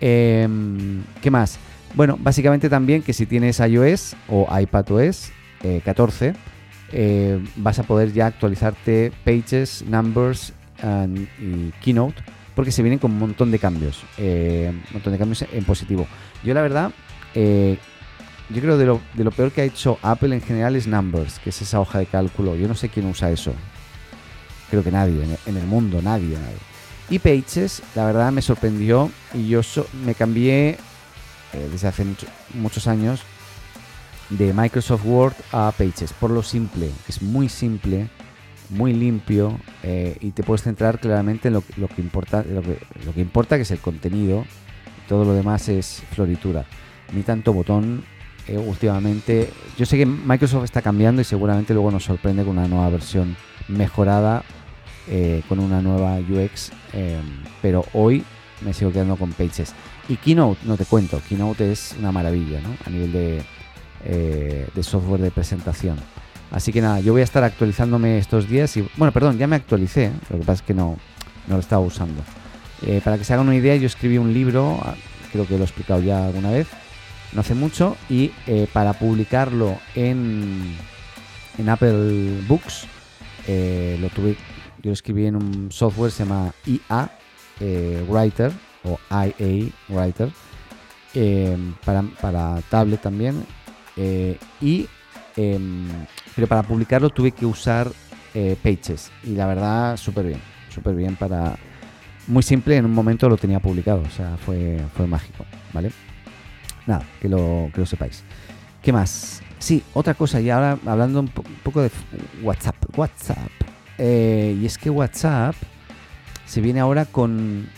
Em, 0.00 1.02
¿Qué 1.20 1.30
más? 1.30 1.58
Bueno, 1.94 2.16
básicamente 2.18 2.70
también 2.70 3.02
que 3.02 3.12
si 3.12 3.26
tienes 3.26 3.60
iOS 3.60 4.16
o 4.26 4.48
iPadOS 4.58 5.32
14, 5.84 6.32
eh, 6.92 7.42
vas 7.56 7.78
a 7.78 7.84
poder 7.84 8.12
ya 8.12 8.26
actualizarte 8.26 9.12
Pages, 9.24 9.84
Numbers 9.86 10.52
y 11.38 11.70
Keynote 11.82 12.22
porque 12.54 12.72
se 12.72 12.82
vienen 12.82 12.98
con 12.98 13.12
un 13.12 13.18
montón 13.18 13.50
de 13.50 13.58
cambios, 13.58 14.02
eh, 14.18 14.70
un 14.70 14.92
montón 14.94 15.12
de 15.12 15.18
cambios 15.18 15.44
en 15.50 15.64
positivo. 15.64 16.06
Yo 16.42 16.52
la 16.52 16.62
verdad, 16.62 16.90
eh, 17.34 17.78
yo 18.48 18.60
creo 18.60 18.76
de 18.76 18.86
lo, 18.86 19.00
de 19.14 19.24
lo 19.24 19.30
peor 19.30 19.52
que 19.52 19.62
ha 19.62 19.64
hecho 19.64 19.98
Apple 20.02 20.34
en 20.34 20.42
general 20.42 20.76
es 20.76 20.86
Numbers, 20.86 21.38
que 21.38 21.50
es 21.50 21.62
esa 21.62 21.80
hoja 21.80 21.98
de 21.98 22.06
cálculo. 22.06 22.56
Yo 22.56 22.66
no 22.66 22.74
sé 22.74 22.88
quién 22.88 23.06
usa 23.06 23.30
eso. 23.30 23.54
Creo 24.68 24.82
que 24.82 24.90
nadie, 24.90 25.22
en 25.46 25.56
el, 25.56 25.66
mundo, 25.66 26.02
nadie, 26.02 26.36
Y 27.08 27.18
Pages, 27.18 27.82
la 27.94 28.04
verdad 28.04 28.30
me 28.30 28.42
sorprendió 28.42 29.10
y 29.34 29.48
yo 29.48 29.62
me 30.04 30.14
cambié 30.14 30.78
desde 31.72 31.88
hace 31.88 32.04
muchos 32.54 32.86
años 32.86 33.22
de 34.30 34.52
Microsoft 34.52 35.04
Word 35.04 35.34
a 35.52 35.72
Pages, 35.76 36.12
por 36.12 36.30
lo 36.30 36.42
simple, 36.42 36.90
es 37.08 37.20
muy 37.20 37.48
simple, 37.48 38.08
muy 38.70 38.92
limpio 38.92 39.58
eh, 39.82 40.16
y 40.20 40.30
te 40.30 40.42
puedes 40.42 40.62
centrar 40.62 41.00
claramente 41.00 41.48
en 41.48 41.54
lo, 41.54 41.62
que 41.62 42.00
importa, 42.00 42.44
lo 42.44 42.62
que, 42.62 43.20
importa 43.20 43.56
que 43.56 43.62
es 43.62 43.70
el 43.70 43.80
contenido, 43.80 44.44
todo 45.08 45.24
lo 45.24 45.34
demás 45.34 45.68
es 45.68 46.02
floritura. 46.12 46.64
ni 47.12 47.22
tanto 47.22 47.52
botón 47.52 48.04
eh, 48.46 48.56
últimamente. 48.56 49.50
Yo 49.76 49.84
sé 49.84 49.98
que 49.98 50.06
Microsoft 50.06 50.64
está 50.64 50.80
cambiando 50.80 51.20
y 51.20 51.24
seguramente 51.24 51.74
luego 51.74 51.90
nos 51.90 52.04
sorprende 52.04 52.44
con 52.44 52.56
una 52.56 52.68
nueva 52.68 52.88
versión 52.88 53.36
mejorada, 53.66 54.44
eh, 55.08 55.42
con 55.48 55.58
una 55.58 55.82
nueva 55.82 56.18
UX, 56.18 56.70
em, 56.92 57.42
pero 57.60 57.84
hoy 57.92 58.24
me 58.64 58.72
sigo 58.72 58.92
quedando 58.92 59.16
con 59.16 59.32
Pages. 59.32 59.74
Y 60.08 60.16
Keynote, 60.16 60.60
no 60.64 60.76
te 60.76 60.84
cuento, 60.84 61.20
Keynote 61.28 61.72
es 61.72 61.96
una 61.98 62.12
maravilla 62.12 62.60
¿no? 62.60 62.76
a 62.84 62.90
nivel 62.90 63.12
de, 63.12 63.42
eh, 64.04 64.68
de 64.74 64.82
software 64.82 65.20
de 65.20 65.30
presentación. 65.30 65.96
Así 66.50 66.72
que 66.72 66.80
nada, 66.80 67.00
yo 67.00 67.12
voy 67.12 67.20
a 67.20 67.24
estar 67.24 67.44
actualizándome 67.44 68.18
estos 68.18 68.48
días 68.48 68.76
y, 68.76 68.88
bueno, 68.96 69.12
perdón, 69.12 69.38
ya 69.38 69.46
me 69.46 69.56
actualicé, 69.56 70.10
lo 70.30 70.38
que 70.38 70.44
pasa 70.44 70.52
es 70.54 70.62
que 70.62 70.74
no, 70.74 70.98
no 71.46 71.54
lo 71.54 71.60
estaba 71.60 71.82
usando. 71.82 72.22
para 73.04 73.18
que 73.18 73.24
se 73.24 73.34
hagan 73.34 73.46
una 73.46 73.56
idea, 73.56 73.76
yo 73.76 73.86
escribí 73.86 74.18
un 74.18 74.34
libro, 74.34 74.80
ah, 74.82 74.94
creo 75.32 75.46
que 75.46 75.54
lo 75.54 75.60
he 75.60 75.64
explicado 75.64 76.00
ya 76.00 76.26
alguna 76.26 76.50
vez, 76.50 76.66
no 77.32 77.40
hace 77.40 77.54
mucho 77.54 77.96
y 78.08 78.32
eh, 78.46 78.66
para 78.72 78.92
publicarlo 78.94 79.78
en, 79.94 80.76
en 81.58 81.68
Apple 81.68 82.40
Books 82.48 82.86
eh, 83.46 83.98
lo 84.00 84.08
tuve 84.08 84.36
yo 84.82 84.92
escribí 84.92 85.26
en 85.26 85.36
un 85.36 85.70
software 85.70 86.10
se 86.10 86.24
llama 86.24 86.52
IA 86.66 87.10
eh, 87.60 88.04
Writer 88.08 88.52
o 88.84 88.98
IA 89.10 89.70
Writer 89.88 90.30
para, 91.84 92.02
para, 92.20 92.62
tablet 92.70 93.00
también 93.00 93.44
y 94.60 94.88
em, 95.36 95.88
pero 96.34 96.46
para 96.46 96.62
publicarlo 96.62 97.10
tuve 97.10 97.32
que 97.32 97.46
usar 97.46 97.90
Pages 98.62 99.10
y 99.24 99.30
la 99.30 99.46
verdad 99.46 99.96
súper 99.96 100.26
bien 100.26 100.40
súper 100.68 100.94
bien 100.94 101.16
para 101.16 101.56
muy 102.28 102.44
simple 102.44 102.76
en 102.76 102.84
un 102.84 102.94
momento 102.94 103.28
lo 103.28 103.36
tenía 103.36 103.58
publicado 103.58 104.02
o 104.02 104.10
sea 104.10 104.36
fue 104.36 104.80
fue 104.94 105.06
mágico 105.06 105.44
vale 105.72 105.90
nada, 106.86 107.04
que 107.20 107.28
lo, 107.28 107.70
que 107.72 107.80
lo 107.80 107.86
sepáis. 107.86 108.22
¿Qué 108.82 108.92
más? 108.92 109.42
Sí, 109.58 109.82
otra 109.94 110.14
cosa, 110.14 110.40
y 110.40 110.50
ahora 110.50 110.78
hablando 110.86 111.20
un, 111.20 111.28
poco 111.28 111.82
de 111.82 111.90
WhatsApp. 112.42 112.76
WhatsApp. 112.96 113.50
Eh, 113.98 114.56
y 114.60 114.66
es 114.66 114.78
que 114.78 114.88
WhatsApp 114.88 115.54
se 116.46 116.60
viene 116.60 116.80
ahora 116.80 117.04
con, 117.04 117.68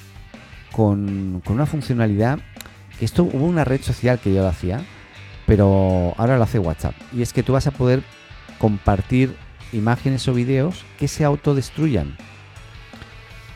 con, 0.70 1.42
con, 1.44 1.54
una 1.56 1.66
funcionalidad 1.66 2.38
que 2.98 3.04
esto 3.04 3.24
hubo 3.24 3.44
una 3.44 3.64
red 3.64 3.82
social 3.82 4.20
que 4.20 4.32
yo 4.32 4.42
lo 4.42 4.48
hacía, 4.48 4.84
pero 5.46 6.14
ahora 6.16 6.36
lo 6.36 6.44
hace 6.44 6.58
WhatsApp. 6.58 6.94
Y 7.12 7.22
es 7.22 7.32
que 7.32 7.42
tú 7.42 7.52
vas 7.52 7.66
a 7.66 7.70
poder 7.70 8.02
compartir 8.58 9.36
imágenes 9.72 10.26
o 10.28 10.34
videos 10.34 10.84
que 10.98 11.08
se 11.08 11.24
autodestruyan. 11.24 12.16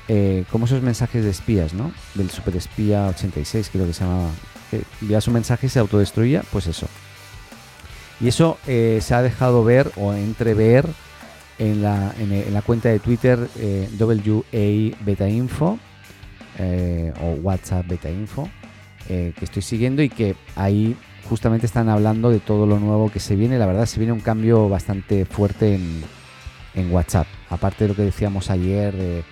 Eh, 0.09 0.45
como 0.53 0.67
esos 0.67 0.83
mensajes 0.83 1.25
de 1.25 1.31
espías, 1.31 1.75
¿no? 1.75 1.93
Del 2.15 2.31
super 2.31 2.55
espía 2.57 3.09
86, 3.09 3.71
creo 3.73 3.87
que 3.87 3.93
se 3.93 4.05
llamaba 4.05 4.31
que 4.71 4.83
envías 5.03 5.27
un 5.27 5.35
mensaje 5.35 5.67
y 5.67 5.71
se 5.71 5.79
autodestruía, 5.79 6.43
pues 6.53 6.67
eso. 6.67 6.89
Y 8.21 8.29
eso 8.29 8.59
eh, 8.67 9.01
se 9.03 9.15
ha 9.15 9.23
dejado 9.23 9.65
ver 9.65 9.91
o 9.97 10.15
entrever 10.15 10.87
en 11.59 11.83
la, 11.83 12.15
en, 12.19 12.53
la 12.53 12.63
cuenta 12.63 12.89
de 12.89 12.99
Twitter 12.99 13.49
eh, 13.57 13.89
WA 13.99 14.97
Beta 15.05 15.29
Info 15.29 15.79
eh, 16.59 17.13
o 17.21 17.33
WhatsApp 17.43 17.87
Beta 17.87 18.11
Info 18.11 18.49
que 19.07 19.33
estoy 19.41 19.63
siguiendo 19.63 20.03
y 20.03 20.09
que 20.09 20.35
ahí 20.57 20.97
justamente 21.29 21.67
están 21.67 21.89
hablando 21.89 22.31
de 22.31 22.41
todo 22.41 22.67
lo 22.67 22.79
nuevo 22.79 23.11
que 23.11 23.21
se 23.21 23.37
viene. 23.37 23.59
La 23.59 23.67
verdad 23.67 23.87
se 23.87 23.99
viene 23.99 24.13
un 24.13 24.21
cambio 24.21 24.69
bastante 24.69 25.25
fuerte 25.25 25.75
en, 25.75 26.03
en 26.75 26.93
WhatsApp. 26.93 27.27
Aparte 27.51 27.85
de 27.85 27.89
lo 27.89 27.97
que 27.97 28.03
decíamos 28.03 28.51
ayer 28.51 28.95
de, 28.95 29.25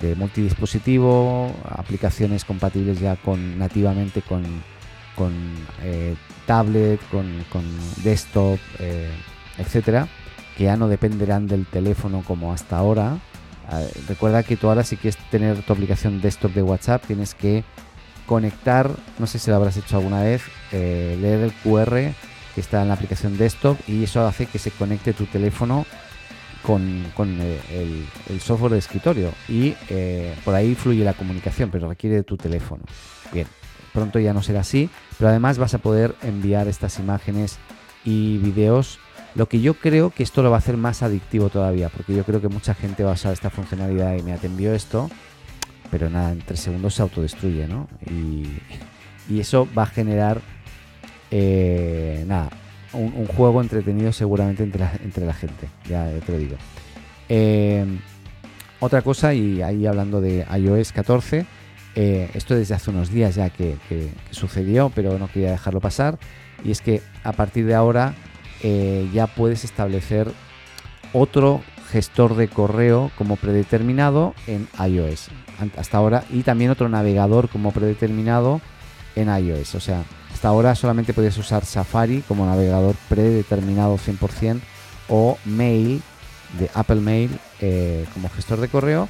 de 0.00 0.14
multidispositivo, 0.14 1.52
aplicaciones 1.64 2.44
compatibles 2.44 3.00
ya 3.00 3.16
con 3.16 3.58
nativamente 3.58 4.22
con 4.22 4.42
con 5.16 5.32
eh, 5.82 6.14
tablet, 6.46 7.00
con, 7.10 7.64
desktop, 8.02 8.58
eh, 8.78 9.10
etcétera, 9.58 10.08
que 10.56 10.64
ya 10.64 10.76
no 10.76 10.88
dependerán 10.88 11.46
del 11.46 11.66
teléfono 11.66 12.22
como 12.26 12.52
hasta 12.52 12.78
ahora. 12.78 13.18
Ah, 13.68 13.82
recuerda 14.08 14.42
que 14.42 14.56
tú 14.56 14.68
ahora 14.68 14.84
si 14.84 14.96
quieres 14.96 15.18
tener 15.30 15.62
tu 15.62 15.72
aplicación 15.72 16.20
desktop 16.20 16.52
de 16.52 16.62
WhatsApp 16.62 17.06
tienes 17.06 17.34
que 17.34 17.62
conectar, 18.26 18.90
no 19.18 19.26
sé 19.26 19.38
si 19.38 19.50
lo 19.50 19.56
habrás 19.56 19.76
hecho 19.76 19.96
alguna 19.96 20.22
vez, 20.22 20.42
eh, 20.72 21.16
leer 21.20 21.40
el 21.40 21.52
QR 21.52 22.14
que 22.54 22.60
está 22.60 22.82
en 22.82 22.88
la 22.88 22.94
aplicación 22.94 23.38
desktop 23.38 23.78
y 23.88 24.04
eso 24.04 24.26
hace 24.26 24.46
que 24.46 24.58
se 24.58 24.70
conecte 24.70 25.12
tu 25.12 25.26
teléfono 25.26 25.86
con, 26.62 27.04
el, 27.40 28.40
software 28.40 28.72
de 28.72 28.78
escritorio 28.78 29.32
y 29.48 29.74
por 30.44 30.54
ahí 30.54 30.74
fluye 30.74 31.02
la 31.02 31.14
comunicación, 31.14 31.70
pero 31.70 31.88
requiere 31.88 32.16
de 32.16 32.22
tu 32.22 32.36
teléfono. 32.36 32.84
Bien, 33.32 33.46
Pronto 33.92 34.18
ya 34.18 34.32
no 34.32 34.42
será 34.42 34.60
así, 34.60 34.88
pero 35.18 35.28
además 35.28 35.58
vas 35.58 35.74
a 35.74 35.78
poder 35.78 36.14
enviar 36.22 36.66
estas 36.66 36.98
imágenes 36.98 37.58
y 38.04 38.38
videos. 38.38 38.98
Lo 39.34 39.48
que 39.48 39.60
yo 39.60 39.74
creo 39.74 40.10
que 40.10 40.22
esto 40.22 40.42
lo 40.42 40.50
va 40.50 40.56
a 40.56 40.58
hacer 40.58 40.76
más 40.76 41.02
adictivo 41.02 41.50
todavía, 41.50 41.88
porque 41.88 42.14
yo 42.14 42.24
creo 42.24 42.40
que 42.40 42.48
mucha 42.48 42.74
gente 42.74 43.04
va 43.04 43.10
a 43.10 43.14
usar 43.14 43.32
esta 43.32 43.50
funcionalidad 43.50 44.16
y 44.16 44.22
me 44.22 44.32
atendió 44.32 44.74
esto, 44.74 45.10
pero 45.92 46.10
nada, 46.10 46.32
en 46.32 46.40
tres 46.40 46.58
segundos 46.58 46.94
se 46.94 47.02
autodestruye, 47.02 47.68
¿no? 47.68 47.86
Y, 48.10 48.46
eso 49.38 49.66
va 49.76 49.84
a 49.84 49.86
generar, 49.86 50.42
eh, 51.30 52.24
nada, 52.26 52.50
un, 52.92 53.24
juego 53.26 53.62
entretenido 53.62 54.12
seguramente 54.12 54.62
entre 54.62 54.80
la, 54.80 54.92
entre 55.02 55.24
la 55.24 55.32
gente, 55.32 55.68
ya 55.88 56.10
te 56.26 56.32
lo 56.32 56.38
digo. 56.38 56.56
Eh, 57.30 57.86
otra 58.80 59.00
cosa, 59.00 59.32
y 59.32 59.62
ahí 59.62 59.86
hablando 59.86 60.20
de 60.20 60.44
iOS 60.58 60.92
14, 60.92 61.46
eh, 61.94 62.30
esto 62.34 62.54
desde 62.54 62.74
hace 62.74 62.90
unos 62.90 63.10
días 63.10 63.34
ya 63.34 63.50
que, 63.50 63.76
sucedió, 64.30 64.90
pero 64.94 65.18
no 65.18 65.28
quería 65.28 65.52
dejarlo 65.52 65.80
pasar. 65.80 66.18
Y 66.64 66.70
es 66.70 66.80
que 66.80 67.02
a 67.24 67.32
partir 67.32 67.66
de 67.66 67.74
ahora 67.74 68.14
eh, 68.62 69.08
ya 69.12 69.26
puedes 69.26 69.64
establecer 69.64 70.30
otro 71.12 71.62
gestor 71.90 72.36
de 72.36 72.48
correo 72.48 73.10
como 73.16 73.36
predeterminado 73.36 74.34
en 74.46 74.68
iOS. 74.84 75.28
Hasta 75.76 75.96
ahora. 75.96 76.24
Y 76.30 76.42
también 76.42 76.70
otro 76.70 76.88
navegador 76.88 77.48
como 77.48 77.72
predeterminado 77.72 78.60
en 79.16 79.28
iOS. 79.28 79.74
O 79.74 79.80
sea, 79.80 80.04
hasta 80.32 80.48
ahora 80.48 80.74
solamente 80.74 81.14
podías 81.14 81.36
usar 81.38 81.64
Safari 81.64 82.22
como 82.22 82.46
navegador 82.46 82.96
predeterminado 83.08 83.96
100% 83.98 84.60
o 85.08 85.38
Mail 85.44 86.02
de 86.58 86.70
Apple 86.74 87.00
Mail 87.00 87.30
eh, 87.60 88.06
como 88.12 88.28
gestor 88.28 88.60
de 88.60 88.68
correo 88.68 89.08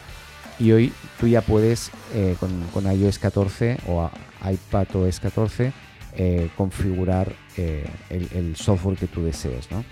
y 0.58 0.72
hoy 0.72 0.92
tú 1.18 1.26
ya 1.26 1.40
puedes 1.40 1.90
eh, 2.14 2.36
con, 2.38 2.84
iOS 2.92 3.18
14 3.18 3.78
o 3.88 4.10
iPadOS 4.44 5.20
14 5.20 5.72
eh, 6.14 6.50
configurar 6.56 7.32
el, 7.56 8.54
software 8.56 8.98
que 8.98 9.06
tú 9.06 9.24
desees, 9.24 9.70
¿no? 9.70 9.84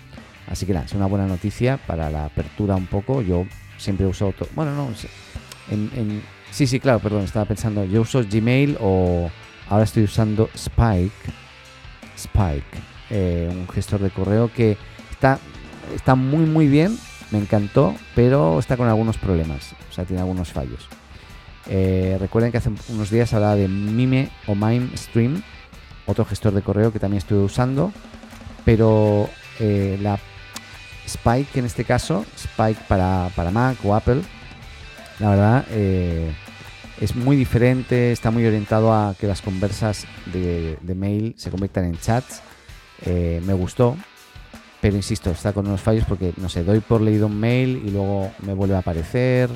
Así 0.47 0.65
que 0.65 0.73
nada, 0.73 0.85
es 0.85 0.93
una 0.93 1.05
buena 1.05 1.27
noticia 1.27 1.77
para 1.77 2.09
la 2.09 2.25
apertura 2.25 2.75
un 2.75 2.87
poco. 2.87 3.21
Yo 3.21 3.45
siempre 3.77 4.05
uso 4.05 4.33
bueno, 4.55 4.75
no, 4.75 4.89
en, 5.69 6.21
sí, 6.51 6.67
sí, 6.67 6.79
claro, 6.79 6.99
perdón, 6.99 7.23
estaba 7.23 7.45
pensando, 7.45 7.83
yo 7.85 8.01
uso 8.01 8.23
Gmail 8.29 8.77
o 8.79 9.31
ahora 9.69 9.83
estoy 9.83 10.03
usando 10.03 10.49
Spike, 10.53 11.11
Spike, 12.15 13.49
un 13.49 13.67
gestor 13.69 13.99
de 14.01 14.11
correo 14.11 14.51
que 14.53 14.77
está, 15.09 15.39
está 15.95 16.15
muy, 16.15 16.45
muy 16.45 16.67
bien, 16.67 16.97
me 17.31 17.39
encantó, 17.39 17.95
pero 18.15 18.59
está 18.59 18.77
con 18.77 18.87
algunos 18.87 19.17
problemas 19.17 19.73
o 19.91 19.93
sea, 19.93 20.05
tiene 20.05 20.21
algunos 20.21 20.51
fallos. 20.51 20.87
Eh, 21.67 22.17
recuerden 22.19 22.51
que 22.51 22.57
hace 22.57 22.71
unos 22.89 23.09
días 23.09 23.33
hablaba 23.33 23.55
de 23.55 23.67
Mime 23.67 24.29
o 24.47 24.55
Mime 24.55 24.95
Stream, 24.97 25.43
otro 26.05 26.25
gestor 26.25 26.53
de 26.53 26.61
correo 26.61 26.91
que 26.91 26.99
también 26.99 27.19
estuve 27.19 27.39
usando, 27.39 27.91
pero 28.65 29.29
eh, 29.59 29.99
la 30.01 30.17
Spike 31.05 31.59
en 31.59 31.65
este 31.65 31.83
caso, 31.83 32.25
Spike 32.35 32.81
para, 32.87 33.29
Mac 33.51 33.77
o 33.83 33.93
Apple, 33.93 34.21
la 35.19 35.29
verdad 35.29 35.65
eh, 35.69 36.33
es 37.01 37.15
muy 37.15 37.35
diferente, 37.35 38.13
está 38.13 38.31
muy 38.31 38.45
orientado 38.45 38.93
a 38.93 39.15
que 39.19 39.27
las 39.27 39.41
conversas 39.41 40.05
de, 40.31 40.77
mail 40.95 41.33
se 41.37 41.49
conviertan 41.49 41.85
en 41.85 41.99
chats. 41.99 42.41
me 43.05 43.53
gustó, 43.53 43.97
pero 44.81 44.95
insisto, 44.95 45.29
está 45.29 45.53
con 45.53 45.67
unos 45.67 45.79
fallos 45.79 46.05
porque, 46.05 46.33
no 46.37 46.49
sé, 46.49 46.63
doy 46.63 46.79
por 46.79 47.01
leído 47.01 47.27
un 47.27 47.39
mail 47.39 47.83
y 47.85 47.91
luego 47.91 48.31
me 48.41 48.55
vuelve 48.55 48.75
a 48.75 48.79
aparecer. 48.79 49.51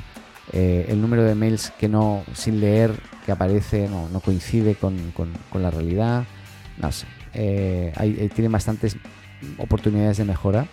Eh, 0.54 0.86
el 0.90 1.02
número 1.02 1.24
de 1.24 1.34
mails 1.34 1.72
que 1.80 1.90
no, 1.90 2.24
sin 2.34 2.62
leer, 2.62 2.92
que 3.26 3.32
aparece, 3.32 3.90
no, 3.90 4.20
coincide 4.20 4.76
con, 4.76 4.96
la 5.56 5.72
realidad. 5.72 6.26
No 6.78 6.92
sé. 6.92 7.08
Eh, 7.34 7.92
hay, 7.96 8.30
tiene 8.36 8.50
bastantes 8.50 8.98
oportunidades 9.58 10.18
de 10.18 10.26
mejora. 10.26 10.68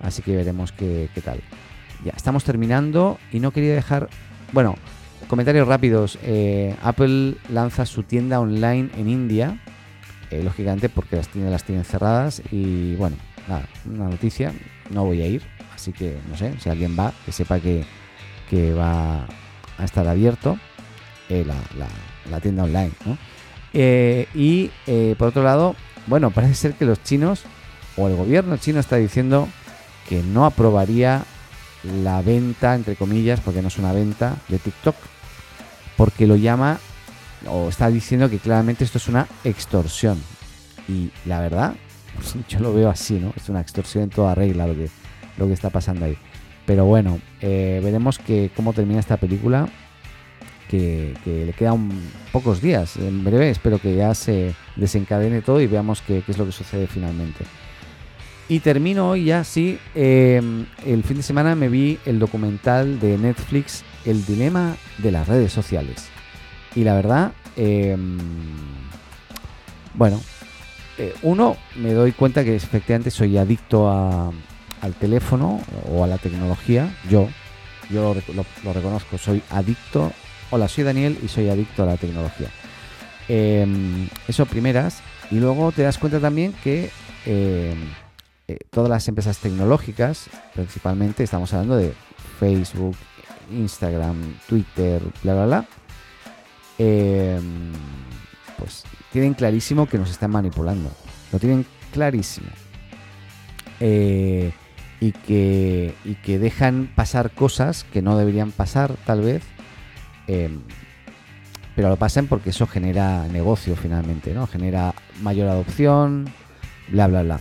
Así 0.00 0.20
que 0.20 0.34
veremos 0.34 0.72
qué, 0.72 1.08
tal. 1.24 1.40
Ya, 2.04 2.12
estamos 2.16 2.42
terminando 2.42 3.20
y 3.30 3.38
no 3.38 3.52
quería 3.52 3.74
dejar. 3.74 4.08
Bueno, 4.50 4.74
comentarios 5.28 5.66
rápidos. 5.66 6.18
Eh, 6.22 6.76
Apple 6.82 7.36
lanza 7.50 7.86
su 7.86 8.02
tienda 8.02 8.40
online 8.40 8.90
en 8.96 9.08
India. 9.08 9.58
lógicamente 10.30 10.88
porque 10.88 11.16
las 11.16 11.28
tiendas 11.28 11.52
las 11.52 11.64
tienen 11.64 11.84
cerradas. 11.84 12.42
Y 12.50 12.94
bueno, 12.96 13.16
nada, 13.48 13.66
una 13.84 14.08
noticia. 14.08 14.52
No 14.90 15.04
voy 15.04 15.22
a 15.22 15.26
ir. 15.26 15.42
Así 15.74 15.92
que 15.92 16.16
no 16.28 16.36
sé, 16.36 16.54
si 16.60 16.68
alguien 16.68 16.96
va, 16.98 17.12
que 17.24 17.32
sepa 17.32 17.58
que 17.58 17.84
que 18.52 18.74
va 18.74 19.24
a 19.78 19.84
estar 19.84 20.06
abierto 20.06 20.58
eh, 21.30 21.42
la, 22.28 22.40
tienda 22.40 22.64
online. 22.64 22.92
Eh, 23.72 24.26
y 24.34 24.70
eh, 24.86 25.14
por 25.16 25.28
otro 25.28 25.42
lado, 25.42 25.74
bueno, 26.06 26.30
parece 26.34 26.54
ser 26.54 26.74
que 26.74 26.84
los 26.84 27.02
chinos 27.02 27.44
o 27.96 28.08
el 28.08 28.14
gobierno 28.14 28.58
chino 28.58 28.78
está 28.78 28.96
diciendo 28.96 29.48
que 30.06 30.22
no 30.22 30.44
aprobaría 30.44 31.24
la 31.84 32.22
venta, 32.22 32.74
entre 32.74 32.96
comillas, 32.96 33.40
porque 33.40 33.62
no 33.62 33.68
es 33.68 33.78
una 33.78 33.92
venta, 33.92 34.36
de 34.48 34.58
TikTok, 34.58 34.96
porque 35.96 36.26
lo 36.26 36.36
llama 36.36 36.78
o 37.48 37.68
está 37.68 37.88
diciendo 37.88 38.30
que 38.30 38.38
claramente 38.38 38.84
esto 38.84 38.98
es 38.98 39.08
una 39.08 39.26
extorsión. 39.44 40.20
Y 40.88 41.10
la 41.26 41.40
verdad, 41.40 41.74
yo 42.48 42.60
lo 42.60 42.72
veo 42.74 42.90
así, 42.90 43.14
¿no? 43.14 43.32
Es 43.36 43.48
una 43.48 43.60
extorsión 43.60 44.04
en 44.04 44.10
toda 44.10 44.34
regla 44.34 44.66
lo 44.66 44.74
que, 44.74 44.88
lo 45.36 45.46
que 45.46 45.52
está 45.52 45.70
pasando 45.70 46.04
ahí. 46.04 46.16
Pero 46.66 46.84
bueno, 46.84 47.20
eh, 47.40 47.80
veremos 47.82 48.18
que 48.18 48.50
cómo 48.54 48.72
termina 48.72 49.00
esta 49.00 49.16
película, 49.16 49.68
que, 50.68 51.14
le 51.24 51.52
quedan 51.52 51.90
pocos 52.30 52.62
días. 52.62 52.96
En 52.96 53.24
breve 53.24 53.50
espero 53.50 53.78
que 53.78 53.94
ya 53.96 54.14
se 54.14 54.54
desencadene 54.76 55.42
todo 55.42 55.60
y 55.60 55.66
veamos 55.66 56.02
qué, 56.02 56.22
es 56.26 56.38
lo 56.38 56.46
que 56.46 56.52
sucede 56.52 56.86
finalmente. 56.86 57.44
Y 58.52 58.60
termino 58.60 59.08
hoy 59.08 59.24
ya, 59.24 59.44
sí, 59.44 59.78
em, 59.94 60.66
el 60.84 61.02
fin 61.04 61.16
de 61.16 61.22
semana 61.22 61.54
me 61.54 61.70
vi 61.70 61.98
el 62.04 62.18
documental 62.18 63.00
de 63.00 63.16
Netflix, 63.16 63.82
El 64.04 64.26
dilema 64.26 64.76
de 64.98 65.10
las 65.10 65.26
redes 65.26 65.50
sociales. 65.50 66.10
Y 66.74 66.84
la 66.84 66.94
verdad, 66.94 67.32
em, 67.56 68.18
bueno, 69.94 70.20
eh, 70.98 71.14
uno, 71.22 71.56
me 71.76 71.94
doy 71.94 72.12
cuenta 72.12 72.44
que 72.44 72.54
efectivamente 72.54 73.10
soy 73.10 73.38
adicto 73.38 73.90
al 73.90 74.94
teléfono 75.00 75.62
o 75.90 76.04
a 76.04 76.06
la 76.06 76.18
tecnología. 76.18 76.94
Yo, 77.08 77.30
yo 77.88 78.14
lo, 78.34 78.72
reconozco, 78.74 79.16
soy 79.16 79.42
adicto. 79.48 80.12
Hola, 80.50 80.68
soy 80.68 80.84
Daniel 80.84 81.16
y 81.24 81.28
soy 81.28 81.48
adicto 81.48 81.84
a 81.84 81.86
la 81.86 81.96
tecnología. 81.96 82.48
Em, 83.28 84.10
eso 84.28 84.44
primeras. 84.44 85.00
Y 85.30 85.36
luego 85.36 85.72
te 85.72 85.84
das 85.84 85.96
cuenta 85.96 86.20
también 86.20 86.52
que 86.62 86.90
eh, 88.48 88.58
todas 88.70 88.90
las 88.90 89.06
empresas 89.08 89.38
tecnológicas, 89.38 90.28
principalmente 90.54 91.22
estamos 91.22 91.52
hablando 91.52 91.76
de 91.76 91.94
Facebook, 92.38 92.96
Instagram, 93.50 94.38
Twitter, 94.48 95.02
bla, 95.22 95.34
bla, 95.34 95.46
bla, 95.46 95.66
pues 98.58 98.84
tienen 99.12 99.34
clarísimo 99.34 99.86
que 99.86 99.98
nos 99.98 100.10
están 100.10 100.30
manipulando. 100.30 100.90
Lo 101.32 101.38
tienen 101.38 101.66
clarísimo. 101.92 102.48
Eh, 103.80 104.52
y, 105.00 105.12
que, 105.12 105.94
y 106.04 106.14
que 106.14 106.38
dejan 106.38 106.88
pasar 106.94 107.32
cosas 107.32 107.84
que 107.84 108.02
no 108.02 108.16
deberían 108.16 108.52
pasar, 108.52 108.94
tal 109.04 109.20
vez. 109.20 109.42
Em, 110.28 110.60
pero 111.74 111.88
lo 111.88 111.96
pasan 111.96 112.26
porque 112.26 112.50
eso 112.50 112.66
genera 112.66 113.26
negocio 113.28 113.74
finalmente, 113.76 114.32
¿no? 114.34 114.46
Genera 114.46 114.94
mayor 115.20 115.48
adopción, 115.48 116.32
bla, 116.88 117.08
bla, 117.08 117.22
bla. 117.22 117.40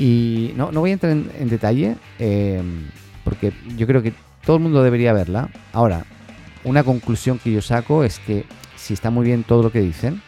Y 0.00 0.54
no, 0.56 0.72
no 0.72 0.80
voy 0.80 0.90
a 0.90 0.92
entrar 0.94 1.12
en, 1.12 1.48
detalle, 1.50 1.94
em, 2.18 2.88
porque 3.22 3.52
yo 3.76 3.86
creo 3.86 4.00
que 4.00 4.14
todo 4.46 4.56
el 4.56 4.62
mundo 4.62 4.82
debería 4.82 5.12
verla. 5.12 5.50
Ahora, 5.74 6.06
una 6.64 6.82
conclusión 6.84 7.38
que 7.38 7.52
yo 7.52 7.60
saco 7.60 8.02
es 8.02 8.18
que 8.18 8.46
si 8.76 8.94
está 8.94 9.10
muy 9.10 9.26
bien 9.26 9.44
todo 9.44 9.62
lo 9.62 9.70
que 9.70 9.82
dicen, 9.82 10.22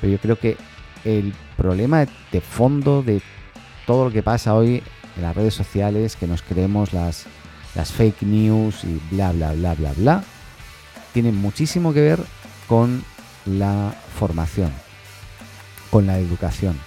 pero 0.00 0.14
yo 0.14 0.18
creo 0.18 0.38
que 0.38 0.56
el 1.04 1.34
problema 1.58 2.06
de 2.32 2.40
fondo 2.40 3.02
de 3.02 3.20
todo 3.86 4.06
lo 4.06 4.10
que 4.10 4.22
pasa 4.22 4.54
hoy 4.54 4.82
en 5.16 5.22
las 5.22 5.36
redes 5.36 5.52
sociales, 5.52 6.16
que 6.16 6.26
nos 6.26 6.40
creemos 6.40 6.94
las 6.94 7.26
fake 7.92 8.22
news 8.22 8.82
y 8.84 8.98
bla, 9.14 9.32
bla, 9.32 9.52
bla, 9.52 9.74
bla, 9.74 9.92
bla, 9.92 10.24
tiene 11.12 11.32
muchísimo 11.32 11.92
que 11.92 12.00
ver 12.00 12.20
con 12.66 13.04
la 13.44 13.94
formación, 14.18 14.72
con 15.90 16.06
la 16.06 16.18
educación. 16.18 16.78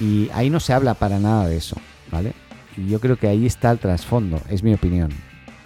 Y 0.00 0.28
ahí 0.32 0.50
no 0.50 0.60
se 0.60 0.72
habla 0.72 0.94
para 0.94 1.18
nada 1.18 1.48
de 1.48 1.56
eso, 1.56 1.76
¿vale? 2.10 2.32
Y 2.76 2.88
yo 2.88 3.00
creo 3.00 3.16
que 3.16 3.28
ahí 3.28 3.46
está 3.46 3.70
el 3.70 3.78
trasfondo, 3.78 4.40
es 4.50 4.62
mi 4.62 4.74
opinión. 4.74 5.10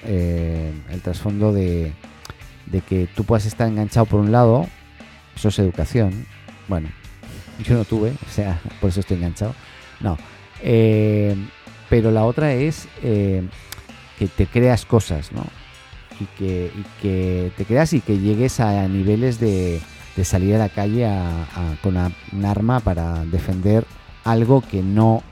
Eh, 0.04 0.72
el 0.90 1.00
trasfondo 1.00 1.52
de, 1.52 1.92
de 2.66 2.80
que 2.82 3.08
tú 3.14 3.24
puedas 3.24 3.46
estar 3.46 3.68
enganchado 3.68 4.06
por 4.06 4.20
un 4.20 4.30
lado 4.30 4.66
eso 5.38 5.48
es 5.48 5.58
educación. 5.60 6.26
Bueno, 6.66 6.88
yo 7.64 7.76
no 7.76 7.84
tuve, 7.84 8.10
o 8.10 8.30
sea, 8.30 8.60
por 8.80 8.90
eso 8.90 9.00
estoy 9.00 9.18
enganchado. 9.18 9.54
No. 10.00 10.18
Eh, 10.62 11.36
pero 11.88 12.10
la 12.10 12.24
otra 12.24 12.52
es 12.52 12.88
eh, 13.02 13.46
que 14.18 14.26
te 14.26 14.46
creas 14.46 14.84
cosas, 14.84 15.32
¿no? 15.32 15.44
Y 16.20 16.24
que, 16.36 16.72
que, 17.00 17.52
te 17.56 17.64
creas 17.64 17.92
y 17.92 18.00
que 18.00 18.18
llegues 18.18 18.58
a 18.58 18.88
niveles 18.88 19.38
de, 19.38 19.80
salir 20.24 20.56
a 20.56 20.58
la 20.58 20.68
calle 20.68 21.08
con 21.80 21.96
un 21.96 22.44
arma 22.44 22.80
para 22.80 23.24
defender 23.24 23.84
algo 24.30 24.60
que 24.60 24.82
no, 24.82 25.22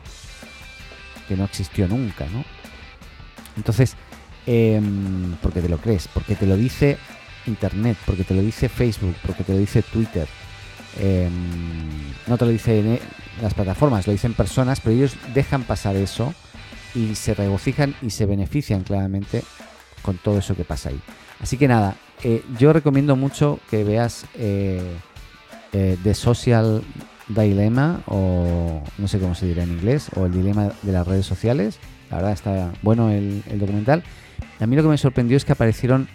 que 1.29 1.37
no 1.37 1.45
existió 1.45 1.89
nunca, 1.89 2.27
¿no? 2.27 2.45
Entonces, 3.57 3.97
em, 4.47 5.37
porque 5.43 5.61
te 5.61 5.69
lo 5.69 5.79
crees, 5.79 6.09
porque 6.09 6.35
te 6.35 6.47
lo 6.47 6.57
dice 6.57 6.99
Internet, 7.47 7.97
porque 8.07 8.25
te 8.25 8.35
lo 8.35 8.43
dice 8.43 8.69
Facebook, 8.69 9.15
porque 9.25 9.45
te 9.45 9.53
lo 9.53 9.59
dice 9.59 9.83
Twitter. 9.83 10.29
Em, 10.99 11.31
no 12.27 12.39
te 12.39 12.45
lo 12.45 12.51
dicen 12.51 12.99
las 13.43 13.55
plataformas, 13.55 14.07
lo 14.07 14.13
dicen 14.13 14.35
personas, 14.35 14.81
pero 14.81 14.97
ellos 14.97 15.17
dejan 15.35 15.65
pasar 15.65 15.97
eso 15.97 16.33
y 16.95 17.15
se 17.15 17.35
regocijan 17.35 17.95
y 18.01 18.11
se 18.11 18.25
benefician 18.25 18.83
claramente 18.83 19.43
con 20.03 20.17
todo 20.17 20.39
eso 20.39 20.57
que 20.57 20.65
pasa 20.65 20.89
ahí. 20.89 21.01
Así 21.41 21.59
que 21.59 21.69
nada, 21.69 21.97
eh, 22.23 22.43
yo 22.59 22.73
recomiendo 22.73 23.15
mucho 23.17 23.61
que 23.69 23.85
veas 23.85 24.25
eh, 24.35 24.97
eh, 25.73 25.99
The 26.03 26.15
Social 26.15 26.83
Dilemma, 27.29 28.03
o 28.07 28.83
no 28.99 29.09
sé 29.09 29.19
cómo 29.19 29.35
se 29.35 29.47
dirá 29.47 29.65
en 29.65 29.73
inglés, 29.73 30.11
o 30.15 30.27
el 30.27 30.33
dilema 30.33 30.71
de 30.83 30.93
las 30.93 31.07
redes 31.07 31.27
sociales. 31.27 31.79
La 32.11 32.17
verdad 32.17 32.33
está 32.33 32.73
bueno 32.83 33.11
el, 33.11 33.43
el 33.51 33.59
documental. 33.59 34.05
A 34.61 34.67
mí 34.67 34.77
lo 34.77 34.83
que 34.83 34.89
me 34.89 34.99
sorprendió 34.99 35.37
es 35.37 35.45
que 35.45 35.53
aparecieron 35.53 36.09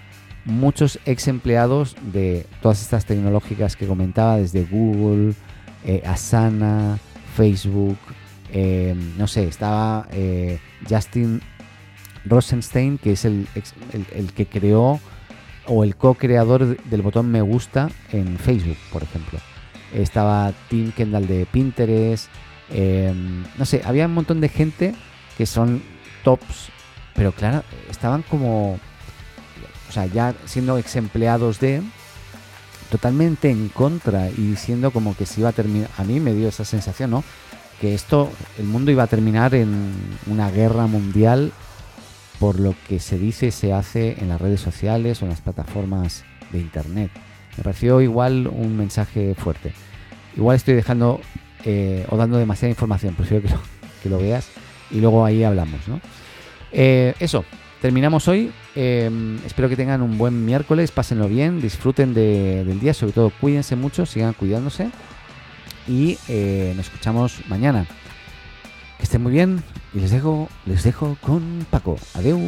muchos 0.45 0.99
ex 1.05 1.27
empleados 1.27 1.95
de 2.13 2.45
todas 2.61 2.81
estas 2.81 3.05
tecnológicas 3.05 3.75
que 3.75 3.87
comentaba, 3.87 4.37
desde 4.37 4.63
Google, 4.63 5.33
eh, 5.85 6.01
Asana, 6.05 6.99
Facebook, 7.35 7.97
eh, 8.51 8.95
no 9.17 9.27
sé, 9.27 9.47
estaba 9.47 10.07
eh, 10.11 10.59
Justin 10.89 11.41
Rosenstein, 12.25 12.97
que 12.97 13.13
es 13.13 13.25
el, 13.25 13.47
el, 14.13 14.33
que 14.33 14.45
creó 14.45 14.99
o 15.67 15.83
el 15.83 15.95
co-creador 15.95 16.77
del 16.83 17.01
botón 17.01 17.31
me 17.31 17.41
gusta 17.41 17.89
en 18.11 18.37
Facebook, 18.37 18.77
por 18.91 19.03
ejemplo. 19.03 19.39
Estaba 19.93 20.53
Tim 20.69 20.91
Kendall 20.91 21.27
de 21.27 21.45
Pinterest, 21.45 22.29
no 23.57 23.65
sé, 23.65 23.81
había 23.83 24.05
un 24.05 24.13
montón 24.13 24.39
de 24.39 24.49
gente 24.49 24.95
que 25.37 25.45
son 25.45 25.83
tops, 26.23 26.69
pero 27.13 27.33
claro, 27.33 27.63
estaban 27.89 28.21
como 28.23 28.79
o 29.91 29.93
sea, 29.93 30.05
ya 30.05 30.33
siendo 30.45 30.77
ex 30.77 30.95
empleados 30.95 31.59
de, 31.59 31.81
totalmente 32.89 33.49
en 33.49 33.67
contra 33.67 34.29
y 34.29 34.51
diciendo 34.51 34.91
como 34.91 35.17
que 35.17 35.25
se 35.25 35.41
iba 35.41 35.49
a 35.49 35.51
terminar, 35.51 35.89
a 35.97 36.05
mí 36.05 36.21
me 36.21 36.33
dio 36.33 36.47
esa 36.47 36.63
sensación, 36.63 37.11
¿no? 37.11 37.25
Que 37.81 37.93
esto, 37.93 38.31
el 38.57 38.67
mundo 38.67 38.91
iba 38.91 39.03
a 39.03 39.07
terminar 39.07 39.53
en 39.53 39.91
una 40.27 40.49
guerra 40.49 40.87
mundial 40.87 41.51
por 42.39 42.57
lo 42.57 42.73
que 42.87 43.01
se 43.01 43.17
dice 43.17 43.47
y 43.47 43.51
se 43.51 43.73
hace 43.73 44.17
en 44.21 44.29
las 44.29 44.39
redes 44.39 44.61
sociales 44.61 45.21
o 45.21 45.25
en 45.25 45.31
las 45.31 45.41
plataformas 45.41 46.23
de 46.53 46.59
internet. 46.59 47.11
Me 47.57 47.63
pareció 47.63 48.01
igual 48.01 48.47
un 48.47 48.77
mensaje 48.77 49.35
fuerte. 49.35 49.73
Igual 50.35 50.55
estoy 50.55 50.75
dejando 50.75 51.19
eh, 51.65 52.05
o 52.09 52.17
dando 52.17 52.37
demasiada 52.37 52.69
información, 52.69 53.15
prefiero 53.15 53.43
que 53.43 53.49
lo, 53.49 53.61
que 54.03 54.09
lo 54.09 54.17
veas 54.17 54.49
y 54.89 54.99
luego 54.99 55.25
ahí 55.25 55.43
hablamos, 55.43 55.87
¿no? 55.87 55.99
Eh, 56.71 57.13
eso, 57.19 57.45
terminamos 57.81 58.27
hoy. 58.27 58.51
Em, 58.75 59.37
espero 59.45 59.67
que 59.67 59.75
tengan 59.75 60.01
un 60.01 60.17
buen 60.17 60.45
miércoles, 60.45 60.91
pásenlo 60.91 61.27
bien, 61.27 61.61
disfruten 61.61 62.13
del 62.13 62.79
día, 62.79 62.93
sobre 62.93 63.13
todo 63.13 63.31
cuídense 63.41 63.75
mucho, 63.75 64.05
sigan 64.05 64.33
cuidándose 64.33 64.89
y 65.87 66.17
eh, 66.27 66.73
nos 66.75 66.87
escuchamos 66.87 67.41
mañana. 67.47 67.85
Que 68.97 69.03
estén 69.03 69.23
muy 69.23 69.31
bien 69.31 69.63
y 69.93 69.99
les 69.99 70.11
dejo, 70.11 70.47
les 70.65 70.83
dejo 70.83 71.17
con 71.21 71.65
Paco. 71.69 71.97
Adiós. 72.13 72.39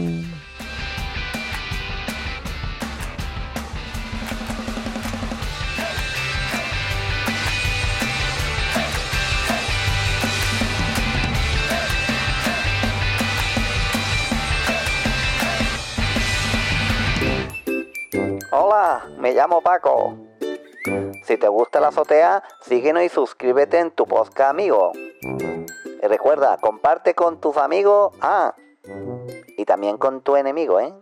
Llamo 19.44 19.60
Paco. 19.60 20.16
Si 21.26 21.36
te 21.38 21.50
gusta 21.50 21.82
la 21.82 21.90
azotea, 21.90 22.42
síguenos 22.62 23.04
y 23.04 23.10
suscríbete 23.10 23.78
en 23.78 23.92
tu 23.92 24.06
podcast 24.06 24.52
amigo. 24.52 24.94
Y 24.96 26.08
recuerda, 26.08 26.58
comparte 26.62 27.14
con 27.14 27.42
tus 27.42 27.58
amigos, 27.58 28.16
ah, 28.22 28.56
y 29.58 29.66
también 29.66 29.98
con 29.98 30.22
tu 30.22 30.38
enemigo, 30.38 30.80
¿eh? 30.80 30.94